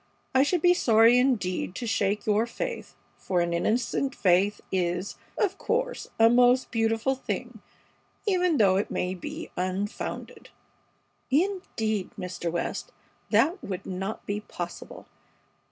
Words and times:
I 0.33 0.41
should 0.41 0.63
be 0.63 0.73
sorry 0.73 1.19
indeed 1.19 1.75
to 1.75 1.85
shake 1.85 2.25
your 2.25 2.47
faith, 2.47 2.95
for 3.19 3.39
an 3.39 3.53
innocent 3.53 4.15
faith 4.15 4.59
is, 4.71 5.15
of 5.37 5.59
course, 5.59 6.07
a 6.19 6.27
most 6.27 6.71
beautiful 6.71 7.13
thing, 7.13 7.61
even 8.25 8.57
though 8.57 8.77
it 8.77 8.89
may 8.89 9.13
be 9.13 9.51
unfounded." 9.55 10.49
"Indeed, 11.29 12.09
Mr. 12.17 12.51
West, 12.51 12.91
that 13.29 13.63
would 13.63 13.85
not 13.85 14.25
be 14.25 14.39
possible. 14.39 15.05